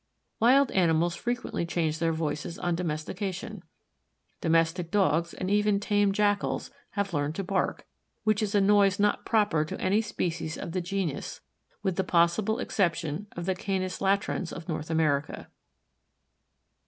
Wild 0.39 0.71
animals 0.71 1.15
frequently 1.15 1.63
change 1.63 1.99
their 1.99 2.11
voices 2.11 2.57
on 2.57 2.73
domestication. 2.73 3.61
Domestic 4.41 4.89
Dogs 4.89 5.35
and 5.35 5.51
even 5.51 5.79
tame 5.79 6.11
Jackals 6.11 6.71
have 6.97 7.13
learned 7.13 7.35
to 7.35 7.43
bark, 7.43 7.85
which 8.23 8.41
is 8.41 8.55
a 8.55 8.61
noise 8.61 8.97
not 8.99 9.27
proper 9.27 9.63
to 9.63 9.79
any 9.79 10.01
species 10.01 10.57
of 10.57 10.71
the 10.71 10.81
genus, 10.81 11.41
with 11.83 11.97
the 11.97 12.03
possible 12.03 12.57
exception 12.57 13.27
of 13.33 13.45
the 13.45 13.53
Canis 13.53 13.99
latrans 13.99 14.51
of 14.51 14.67
North 14.67 14.89
America. 14.89 15.49